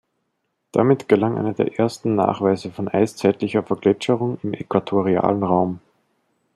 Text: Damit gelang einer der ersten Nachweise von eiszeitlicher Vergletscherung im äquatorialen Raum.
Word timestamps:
Damit 0.71 1.07
gelang 1.07 1.37
einer 1.37 1.53
der 1.53 1.77
ersten 1.77 2.15
Nachweise 2.15 2.71
von 2.71 2.87
eiszeitlicher 2.87 3.61
Vergletscherung 3.61 4.39
im 4.41 4.55
äquatorialen 4.55 5.43
Raum. 5.43 5.79